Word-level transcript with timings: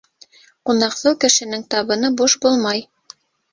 Ҡунаҡсыл 0.69 1.17
кешенең 1.27 1.67
табыны 1.75 2.13
буш 2.25 2.39
булмай. 2.47 2.85